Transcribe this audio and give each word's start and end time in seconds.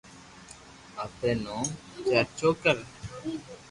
آپري 1.03 1.31
نوم 1.43 1.65
چرچو 2.09 2.49
ڪر 2.61 2.77